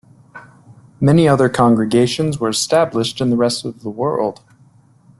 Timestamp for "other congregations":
1.27-2.39